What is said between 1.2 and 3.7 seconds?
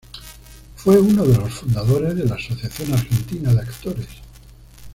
de los fundadores de la Asociación Argentina de